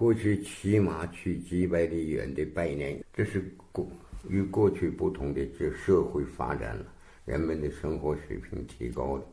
[0.00, 3.86] 过去骑马去几百里远的拜年，这是过
[4.30, 6.86] 与过去不同的，这社会发展了。
[7.26, 9.26] 人们的生活水平提高了，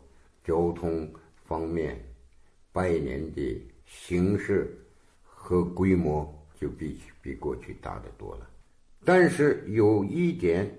[0.44, 1.10] 交通
[1.46, 1.98] 方面
[2.74, 4.78] 拜年的形式
[5.24, 8.50] 和规模就比比过去大得多了。
[9.06, 10.70] 但是有一点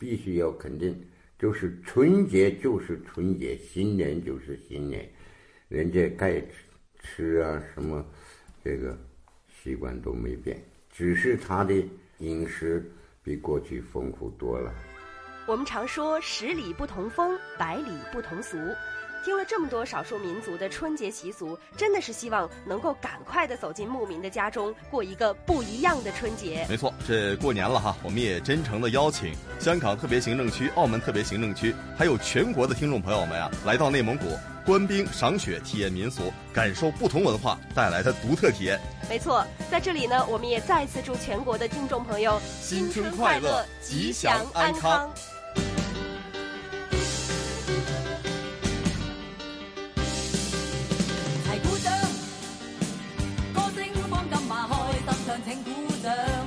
[0.00, 1.00] 必须要肯定，
[1.38, 5.08] 就是春节就是春节，新年就是新年，
[5.68, 6.48] 人家该吃
[6.98, 8.04] 吃啊什么，
[8.64, 8.98] 这个
[9.62, 11.72] 习惯都没变，只是他的
[12.18, 12.90] 饮食
[13.22, 14.72] 比过去丰富多了。
[15.46, 18.56] 我们常说十里不同风，百里不同俗。
[19.24, 26.66] 听了这么多少数民族的春节习俗，真的是希望能够赶快的走进牧民的家中，过一个不一样的春节。
[26.68, 34.26] 没错，这过年了哈，我们也真诚的邀请香港特别行政区、澳门特别行政区，还有全国的听众朋友们啊，来到内蒙古
[34.64, 38.80] 观冰赏雪，体验民俗，感受不同文化带来的独特体验。
[39.08, 45.10] 没错，在这里呢，我们也再次祝全国的听众朋友新春快乐，吉祥安康。
[51.44, 51.92] 齊鼓掌，
[53.52, 55.70] 歌聲放金馬開，心唱請鼓
[56.02, 56.41] 掌。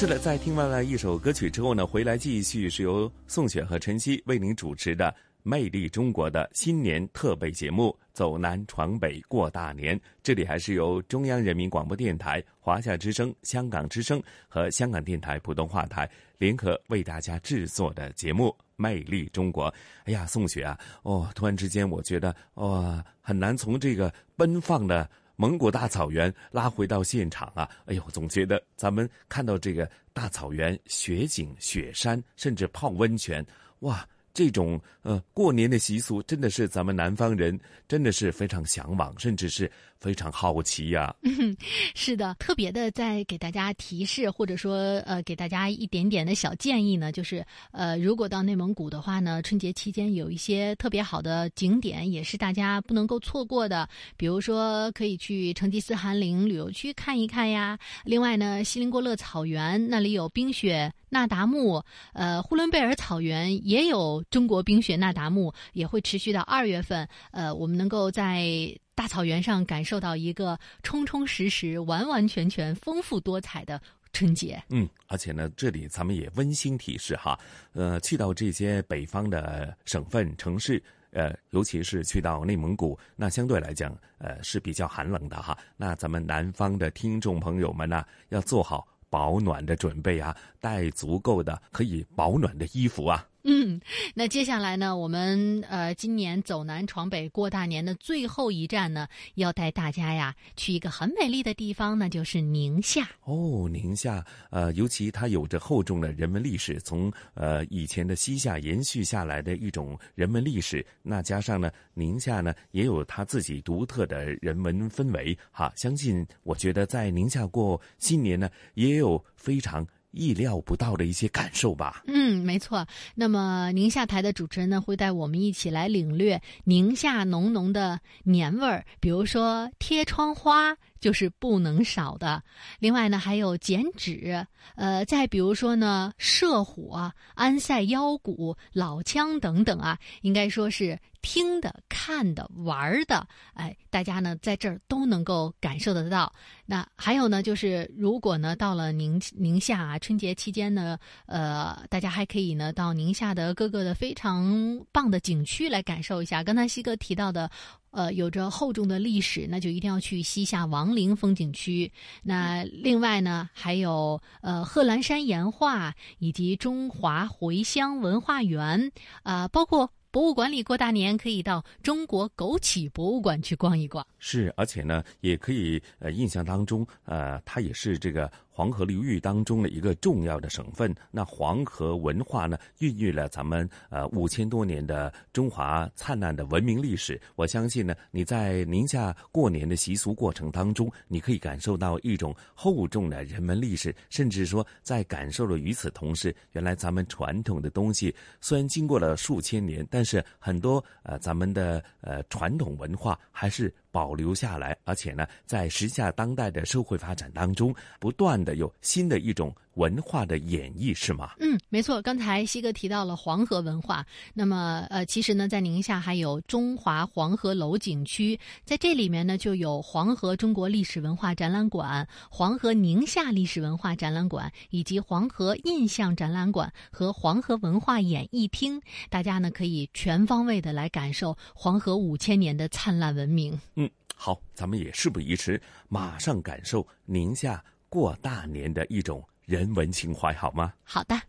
[0.00, 5.10] 是的，在听完了一首歌曲之后呢，回来继续是由宋雪和晨曦为您主持的
[5.42, 9.94] 《魅力中国》的新年特备节目《走南闯北过大年》。
[10.22, 18.46] 这里还是由中央人民广播电台、华夏之声、香港之声和香港电台普通话台联合为大家制作的节目
[18.76, 19.70] 《魅力中国》。
[20.04, 25.10] 哎呀，宋雪啊，哦，突然之间我觉得，哦，很难从这个奔放的。
[25.40, 27.66] 蒙古大草原拉回到现场啊！
[27.86, 33.42] 哎呦，总觉得咱们看到这个大草原雪景、雪山，甚至泡温泉，
[33.78, 41.54] 哇，这种呃过年的习俗，真的是咱们南方人真的是非常向往，甚至是非常好奇呀、嗯，
[41.94, 53.86] 是的，特别的在给大家提示，或者说呃给大家一点点的小建议呢，就是呃如果到内蒙古的话呢，春节期间有一些特别好的景点，也是大家不能够错过的，
[54.16, 57.78] 比如说可以去成吉思汗陵旅游区看一看呀。
[58.04, 61.82] 另外呢，锡林郭勒草原那里有冰雪那达慕，
[62.14, 67.06] 呃，呼伦贝尔草原也有中国冰雪那达慕，也会持续到二月份。
[67.32, 73.80] 呃，我们能够在大草原上感受到一个充充实实、完完全全、丰富多彩的
[74.12, 74.62] 春节。
[74.68, 77.40] 嗯，而且呢，这里咱们也温馨提示哈，
[77.72, 80.82] 呃，去到这些北方的省份城市。
[81.12, 85.56] 呃，尤其是去到内蒙古，那相对来讲，呃是比较寒冷的哈。
[85.78, 93.26] 那咱们南方的听众朋友们呢，要做好保暖的准备啊，带足够的可以保暖的衣服啊。
[93.42, 93.80] 嗯，
[94.14, 103.08] 那接下来呢，我们呃今年走南闯北过大年的最后一站呢，要带大家呀去一个很美丽的地方，那就是宁夏。
[103.24, 115.72] 哦，宁夏，呃，尤其它有着厚重的人文历史，从呃以前的西夏延续下来的一种人文历史，那加上呢，宁夏呢也有它自己独特的人文氛围哈。
[115.76, 119.86] 相信我觉得在宁夏过新年呢，也有非常。
[120.10, 122.02] 意料不到的一些感受吧。
[122.06, 122.86] 嗯，没错。
[123.14, 130.76] 那么宁夏台的主持人呢，会带我们一起来领略宁夏浓浓的年味儿，比如说贴窗花。
[131.00, 132.42] 就是不能少的。
[132.78, 134.46] 另外呢，还有剪纸，
[134.76, 146.32] 呃，再比如说呢，射火、安塞腰鼓、老腔等等啊，应该说是听的、看的、玩的，哎，大家呢在这儿都能够感受得到。
[146.66, 156.44] 那还有呢，就是如果呢到了宁宁夏啊，春节期间呢，呃，大家还可以呢到宁夏的各个的非常棒的景区来感受一下。
[156.44, 157.50] 刚才西哥提到的。
[157.90, 161.90] 呃，有着厚重的历史，那就一定要去西夏王陵风景区。
[162.22, 174.04] 那另外呢，还有呃贺兰山岩画以及中华回乡文化园啊、呃，包括博物馆里过大年，可以到中国枸杞博物馆去逛一逛。
[174.18, 178.30] 是，而且呢，也可以呃，印象当中，呃，它也是这个
[178.60, 180.94] 黄河流域当中的一个重要的省份。
[181.10, 187.18] 那黄河文化呢，孕育了咱们呃五千多年的中华灿烂的文明历史。
[187.36, 203.74] 我相信呢，你在宁夏过年的习俗过程当中，你可以感受到一种厚重的人文历史，甚至说在感受了与此同时，原来咱们传统的东西虽然经过了数千年，但是很多呃咱们的呃传统文化还是。
[203.90, 211.32] 保留下来，而且呢，在时下当代的社会发展当中，不断的有新的一种文化的演绎，是吗？
[211.38, 212.02] 嗯，没错。
[212.02, 214.04] 刚才西哥提到了黄河文化，
[214.34, 228.80] 那么呃，其实呢，在宁夏还有中华黄河楼景区，在这里面呢，就有黄河中国历史文化展览馆、黄河宁夏历史文化展览馆，以及黄河印象展览馆和黄河文化演艺厅。
[229.08, 233.58] 大家呢，可以全方位的来感受黄河五千年的灿烂文明。
[233.76, 240.72] 嗯，好，咱们也事不宜迟，马上感受宁夏过大年的一种人文情怀，好吗？
[240.84, 241.20] 好的。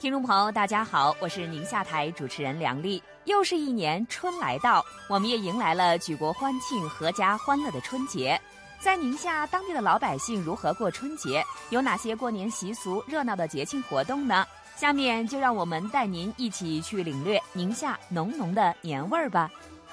[0.00, 3.00] 听众朋友，大家好，我是宁夏台主持人梁丽。
[3.26, 8.40] 又是一年春来到，我们也迎来了举国欢庆、阖家欢乐的春节。
[8.80, 11.44] 在宁夏，当地的老百姓如何过春节？
[11.70, 14.44] 有哪些过年习俗、热闹的节庆活动呢？
[14.74, 19.48] 下面就让我们带您一起去领略宁夏浓浓的年味儿吧。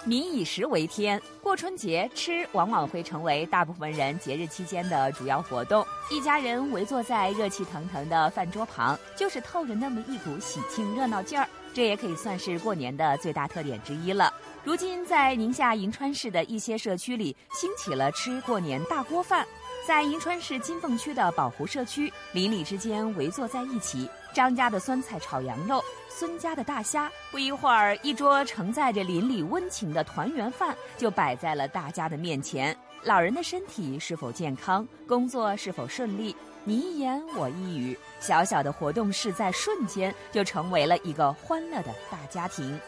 [0.07, 5.83] 民以食为天，过春节吃往往会成为大部分人节日期间的主要活动。
[6.11, 11.49] 一家人围坐在热气腾腾的饭桌旁，就是透着那么一股喜庆热闹劲儿。
[11.73, 14.31] 这也可以算是过年的最大特点之一了。
[14.63, 19.45] 如今，在宁夏银川市的一些社区里，兴起了吃过年大锅饭。
[19.87, 25.79] 在银川市金凤区的宝湖社区，邻里之间围坐在一起，张家的酸菜炒羊肉，
[26.09, 27.11] 孙家的大虾。
[27.29, 32.75] 不一会儿，一桌承载着邻里温情的团圆饭就摆在了大家的面前。
[33.03, 42.79] 老人的身体是否健康，工作是否顺利，你一言我一语，小小的活动室在瞬间就成为了一个欢乐的大家庭。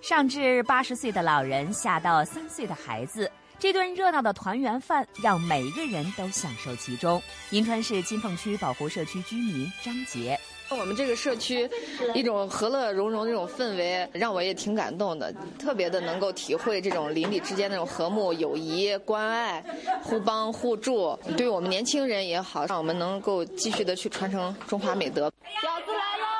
[0.00, 3.30] 上至八十岁的老人，下到三岁的孩子。
[3.62, 7.22] 这顿热闹的团圆饭让每个人都享受其中。
[7.50, 10.36] 银川市金凤区宝湖社区居民张杰，
[10.68, 11.70] 我们这个社区
[12.12, 19.64] 一种和乐融融的这种氛围，让我也挺感动的，特别的能够体会这种邻里之间那种和睦、友谊、关爱、
[20.02, 25.28] 互帮互助，对我们年轻人也好，让我们能够继续的去传承中华美德。
[25.28, 26.31] 饺子来喽！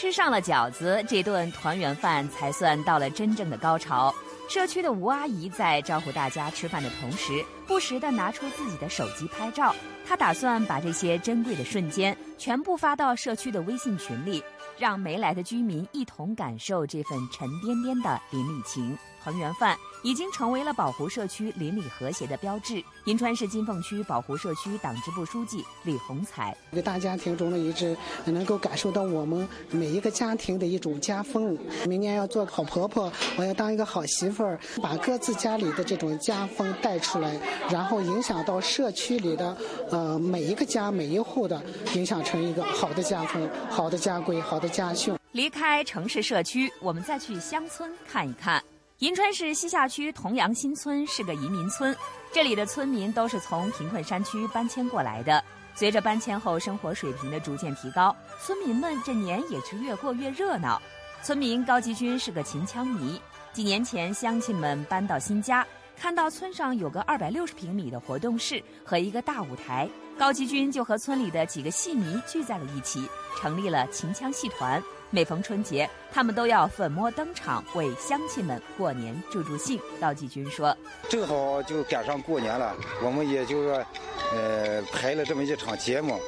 [0.00, 4.14] 吃上了饺子，这顿团圆饭才算到了真正的高潮。
[4.48, 9.76] 社区的吴阿姨在招呼大家吃饭的同时，不时地拿出自己的手机拍照。
[10.08, 14.42] 她打算把这些珍贵的瞬间全部发到社区的微信群里，
[14.78, 18.96] 让没来的居民一同感受这份沉甸甸的邻里情。
[19.22, 22.82] 团圆饭已经成为了保湖社区邻里和谐的标志。
[23.04, 31.56] 银川市金凤区保湖社区党支部书记李洪才：一个大家庭中的一致，能够感受到我们每一个家庭的一种家风。
[31.86, 37.40] 明年要做好婆婆，我要当一个好媳妇儿，把各自家里的这种家风带出来，
[37.70, 39.56] 然后影响到社区里的
[39.90, 41.62] 呃每一个家每一户的，
[41.94, 45.16] 影响成一个好的家风、好的家规、好的家训。
[45.32, 48.62] 离开城市社区，我们再去乡村看一看。
[49.00, 51.96] 银川市西夏区同阳新村是个移民村，
[52.34, 55.42] 这里的村民都是从贫困山区搬迁过来的。
[55.74, 60.80] 随着搬迁后生活水平的逐渐提高，村民们这年也是越过越热闹。
[61.22, 63.18] 村民高吉军是个秦腔迷，
[63.54, 69.88] 几年前乡亲们搬到新家，看到村上有个二百六十平米的活动室和一个大舞台，
[70.18, 73.08] 高吉军就和村里的几个戏迷聚在了一起，
[73.40, 74.82] 成立了秦腔戏团。
[75.12, 79.80] 每逢春节，他们都要粉墨登场，为乡亲们过年助助兴。
[80.00, 80.76] 高继军说
[81.10, 83.84] ：“正好就赶上过年了，我们也就说，
[84.32, 86.20] 呃，排了这么一场节目。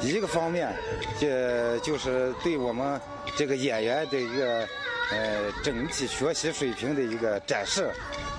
[0.00, 0.74] 一个方面，
[1.20, 2.98] 这就是对我们
[3.36, 4.66] 这个演员的一个
[5.12, 7.92] 呃整体学习水平的一个展示。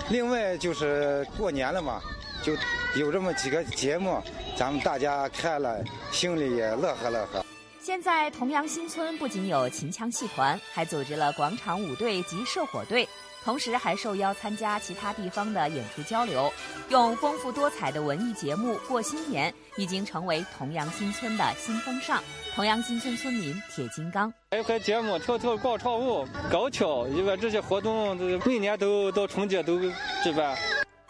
[0.09, 2.01] 另外就是过年了嘛，
[2.41, 2.53] 就
[2.99, 4.19] 有这么几个节目，
[4.57, 5.77] 咱们大家看了
[6.11, 7.45] 心里也乐呵乐呵。”
[7.83, 13.09] 现在同阳新村不仅有秦腔戏团，还组织了广场舞队及社火队，
[13.43, 16.53] 同时还受邀参加其他地方的演出交流，
[16.89, 22.21] 用丰富多彩的文艺节目过新年，已经成为同阳新村的新风尚。
[22.53, 28.15] 同阳新村村民铁金刚，还有节目跳跳广场舞、高跷，因为这些活动
[28.45, 29.79] 每年都到春节都
[30.23, 30.55] 举办。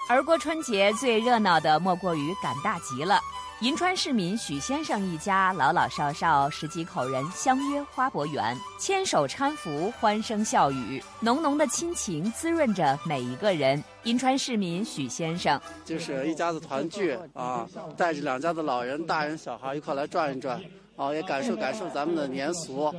[0.08, 3.20] 而过春节最热闹的莫过于赶大集了。
[3.62, 13.82] 银川市民许先生一家老老少少十几口人相约花博园，牵手搀扶，欢声笑语，浓浓的亲情滋润着每一个人。
[14.02, 20.60] 银川市民许先生就是一家子团聚啊，带着两家的老人、大人、小孩一块来转一转，
[20.96, 22.92] 啊，也感受感受咱们的年俗。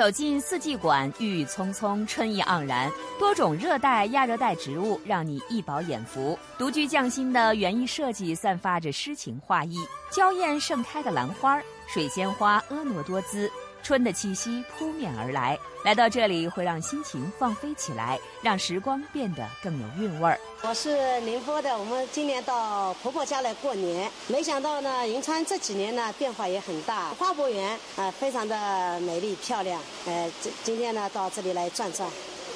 [0.00, 6.38] 走进四季馆，郁郁葱葱，春意盎然，多种热带、亚热带植物让你一饱眼福。
[6.56, 9.76] 独具匠心的园艺设计散发着诗情画意，
[10.10, 13.52] 娇艳盛开的兰花、水仙花婀娜多姿。
[13.82, 20.38] 春的气息扑面而来，来到这里会让心情放飞起来，让时光变得更有韵味儿。
[20.62, 32.08] 我是宁波的，我们今年到婆婆家来过年，没想到呢，银川这几年呢变化也很大，花博园啊非常的美丽漂亮，呃，今今天呢到这里来转转，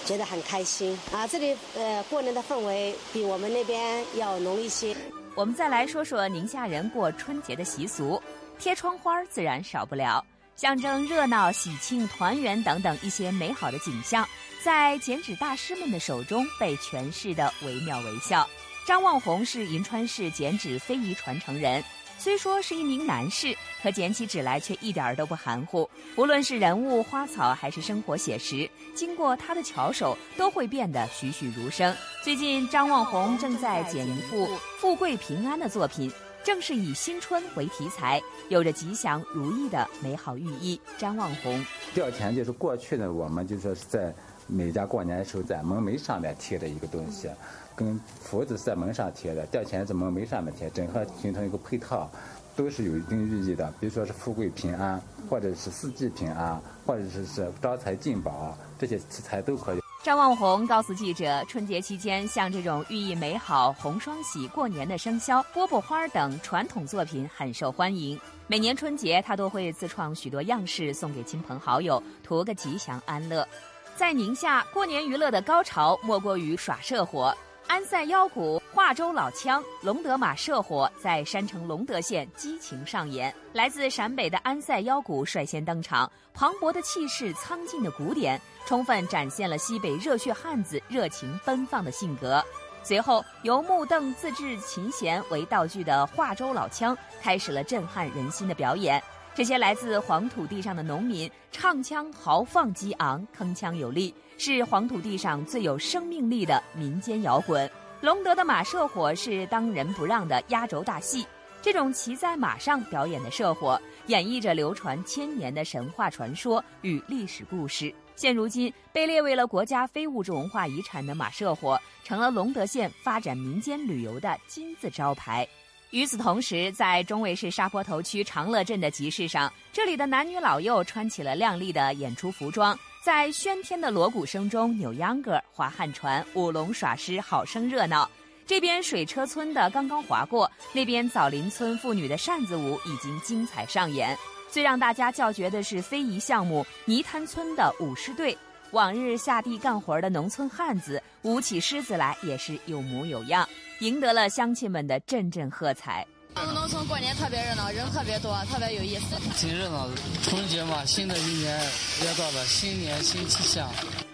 [0.05, 4.95] 觉得很开心啊，这里呃过年的氛围比我们那边要浓一些。
[5.35, 8.23] 我们再来说说宁夏人过春节的习俗，
[8.59, 10.25] 贴窗花自然少不了。
[10.57, 14.27] 象征热闹、喜庆、团圆等等一些美好的景象，
[14.63, 18.49] 在剪纸大师们的手中被诠释的惟妙惟肖。
[18.87, 21.83] 张望红是银川市剪纸非遗传承人，
[22.19, 25.91] 虽说是一名男士，可剪起纸来却一点都不含糊。
[26.15, 31.97] 无论是人物、花草，还是生活写实，经过他的巧手，都会变得栩栩如生。
[32.23, 34.49] 最近，张望红正在剪一幅
[34.79, 36.13] 富贵平安的作品。
[36.45, 38.21] 正是以新春为题材，
[38.51, 40.79] 有着吉祥如意的美好寓意。
[40.99, 41.65] 张望红，
[41.95, 44.15] 吊钱就是过去的我们就说是在
[44.47, 47.31] 每家过年的时候在门楣上面贴的一个东西，
[47.75, 52.11] 跟福字在门上贴的，吊钱在门楣上面贴，整合形成一个配套，
[52.55, 53.73] 都是有一定寓意的。
[53.81, 59.84] 比如说是富贵平安，或者是四季平安，或者是是招财进宝，这些题材都可以。
[60.05, 68.21] 张望红告诉记者，春节期间，像这种寓意美好、红双喜、过年的生肖、饽饽花等传统作品很受欢迎。
[68.47, 73.49] 每年春节，他都会自创许多样式送给亲朋好友，图个吉祥安乐。
[73.97, 77.35] 在宁夏，过年娱乐的高潮莫过于耍社火。
[77.67, 83.33] 安塞腰鼓、华州老腔、龙德马社火在山城龙德县激情上演。
[83.53, 92.45] 来自陕北的安塞腰鼓率先登场，磅礴的气势、苍劲的鼓点，充分展现了西北热血汉子热情奔放的性格。
[92.83, 99.01] 随后，由木凳自制琴弦为道具的华州老腔开始了震撼人心的表演。
[99.37, 107.71] 这些来自黄土地上的农民唱腔豪放激昂，铿锵有力，是黄土地上最有生命力的民间摇滚。
[108.05, 111.27] 隆德的马社火是当仁不让的压轴大戏。
[111.63, 117.95] 这种骑在马上表演的社火，演绎着流传千年的神话传说与历史故事。
[118.15, 125.49] 现如今，被列为了国家非物质文化遗产的马社火，成了隆德县发展民间旅游的金字招牌。
[125.89, 138.11] 与此同时，在中卫市沙坡头区长乐镇的集市上，这里的男女老幼穿起了亮丽的演出服装，在喧天的锣鼓声中扭秧歌、划旱船、舞龙耍狮，好生热闹。
[138.47, 144.17] 这边水车村的刚刚划过，那边枣林村妇女的扇子舞已经精彩上演。
[144.49, 148.35] 最让大家叫绝的是非遗项目泥滩村的舞狮队，
[148.71, 153.47] 往日下地干活的农村汉子舞起狮子来也是有模有样。
[153.81, 156.07] 赢得了乡亲们的阵阵喝彩。
[156.37, 159.17] 我们农村过年特别热闹，人特别多，特别有意思。
[159.37, 161.59] 挺热闹的，春节嘛，新的一年
[162.05, 163.71] 要到了，新年新气象。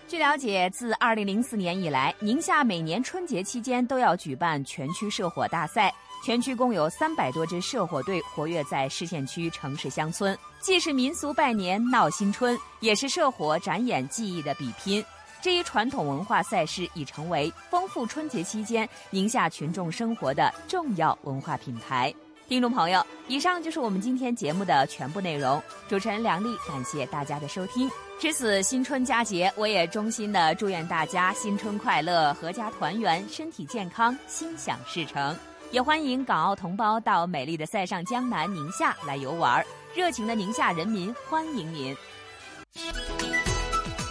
[0.07, 5.93] 据了解，自2004年以来，宁夏每年春节期间都要举办全区社火大赛，
[6.25, 15.03] 全区共有三百多支社火队活跃在市县区、城市乡村，既是民俗拜年闹新春，也是社火展演技艺的比拼。
[15.43, 22.14] 这一传统文化赛事已成为丰富春节期间宁夏群众生活的重要文化品牌。
[22.47, 25.62] 听众朋友，以上就是我们今天节目的全部内容。
[25.88, 27.88] 主持人梁丽，感谢大家的收听。
[28.18, 35.34] 值此新春佳节，我也衷心的祝愿大家新春快乐、阖家团圆、身体健康、心想事成。
[35.70, 39.64] 也欢迎港澳同胞到美丽的塞上江南宁夏来游玩，
[39.95, 41.97] 热情的宁夏人民欢迎您。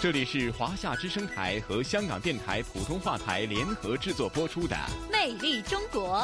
[0.01, 4.73] 这里是华夏之声台和香港电台普通话台联合制作播出的
[5.11, 6.19] 《魅力中国》。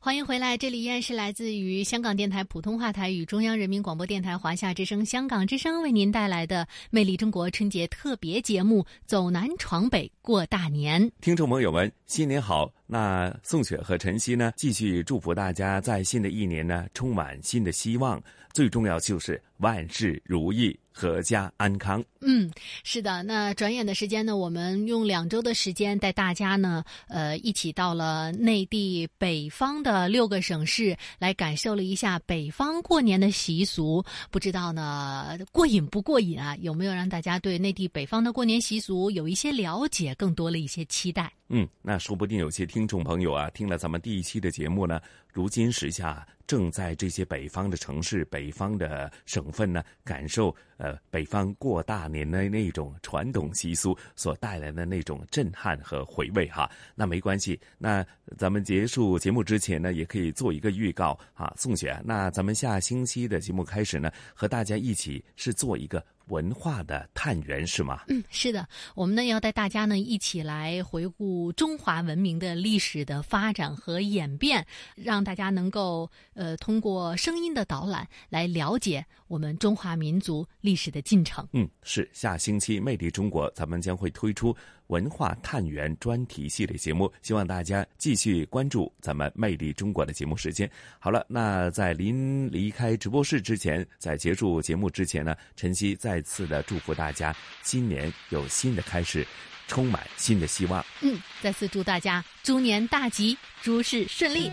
[0.00, 11.02] 欢迎回来，这里依然是来自于香港电台普通话台与中央人民广播电台华夏之声、香港之声为您带来的《魅力中国》春节特别节目《走南闯北过大年》。
[11.20, 12.72] 听众朋友们，新年好！
[12.86, 18.22] 那宋雪和晨曦呢，继续祝福大家在新的一年呢，充满新的希望，
[18.54, 20.74] 最重要就是万事如意。
[20.96, 22.02] 阖家安康。
[22.20, 22.50] 嗯，
[22.84, 23.22] 是的。
[23.24, 34.02] 那转眼的时间呢，我们用两周的时间带大家呢，呃，一起到了内地北方的六个省市，来感受了一下北方过年的习俗。
[34.30, 36.56] 不知道呢，过瘾不过瘾啊？
[36.60, 41.30] 有没有让大家对内地北方的过年习俗有一些了解，更多了一些期待？
[41.48, 56.68] 嗯，那说不定有些听众朋友啊，听了咱们第一期的节目呢，如今时下正在这些北方的城市、北方的省份呢，感受呃北方过大年的那种传统习俗所带来的那种震撼和回味哈。
[56.94, 58.04] 那没关系，那
[58.38, 62.00] 咱们结束节目之前呢，也可以做一个预告啊，宋雪。
[62.04, 66.02] 那咱们下星期的节目开始呢，和大家一起是做一个。
[66.28, 68.02] 文化的探源是吗？
[68.08, 81.46] 嗯，是的，我们呢要带大家呢一起来回顾中华文明的历史的发展和演变，让大家能够呃通过声音的导览来了解我们中华民族历史的进程。
[81.52, 84.56] 嗯，是下星期《魅力中国》咱们将会推出
[84.88, 90.70] 文化探源专题系列节目，希望大家继续关注咱们《魅力中国》的节目时间。
[90.98, 99.26] 好了，那在临离开直播室之前，在结束节目之前呢，晨曦再次的祝福大家新年有新的开始，
[99.66, 100.84] 充满新的希望。
[101.00, 104.50] 嗯，再次祝大家猪年大吉，诸事顺利。